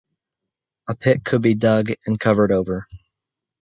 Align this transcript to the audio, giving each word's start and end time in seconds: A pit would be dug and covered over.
A 0.89 0.95
pit 0.95 1.21
would 1.31 1.43
be 1.43 1.53
dug 1.53 1.91
and 2.07 2.19
covered 2.19 2.51
over. 2.51 2.87